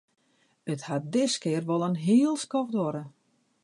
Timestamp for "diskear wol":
1.13-1.87